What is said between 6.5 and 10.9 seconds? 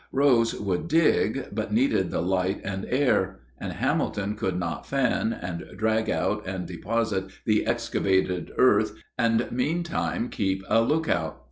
deposit the excavated earth, and meantime keep a